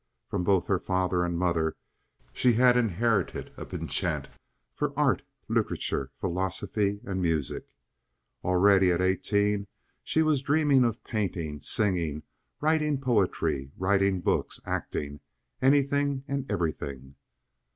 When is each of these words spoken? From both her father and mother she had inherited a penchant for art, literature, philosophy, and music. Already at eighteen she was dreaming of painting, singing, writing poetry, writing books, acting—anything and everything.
From 0.27 0.43
both 0.43 0.65
her 0.65 0.79
father 0.79 1.23
and 1.23 1.37
mother 1.37 1.75
she 2.33 2.53
had 2.53 2.75
inherited 2.75 3.53
a 3.55 3.65
penchant 3.67 4.29
for 4.73 4.97
art, 4.97 5.21
literature, 5.47 6.09
philosophy, 6.19 6.99
and 7.03 7.21
music. 7.21 7.67
Already 8.43 8.91
at 8.91 8.99
eighteen 8.99 9.67
she 10.03 10.23
was 10.23 10.41
dreaming 10.41 10.83
of 10.85 11.03
painting, 11.03 11.61
singing, 11.61 12.23
writing 12.59 12.99
poetry, 12.99 13.69
writing 13.77 14.21
books, 14.21 14.59
acting—anything 14.65 16.23
and 16.27 16.49
everything. 16.51 17.13